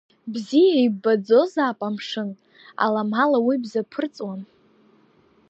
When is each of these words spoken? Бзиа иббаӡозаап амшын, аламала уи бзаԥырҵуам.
Бзиа 0.31 0.75
иббаӡозаап 0.85 1.79
амшын, 1.87 2.29
аламала 2.83 3.39
уи 3.45 3.55
бзаԥырҵуам. 3.63 4.41